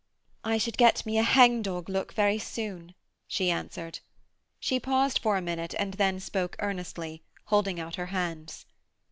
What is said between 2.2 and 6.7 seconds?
soon,' she answered. She paused for a minute and then spoke